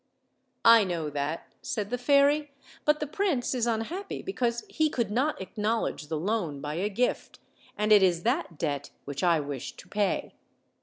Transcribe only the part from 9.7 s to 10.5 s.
to pay.